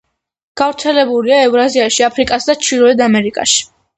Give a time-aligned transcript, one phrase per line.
[0.61, 3.63] გავრცელებულია ევრაზიაში, აფრიკასა და ჩრდილოეთ ამერიკაში.